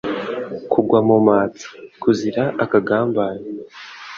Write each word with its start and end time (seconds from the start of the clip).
Kugwa 0.71 0.99
mu 1.07 1.17
matsa 1.27 1.67
kuzira 2.01 2.43
akagambane 2.63 3.45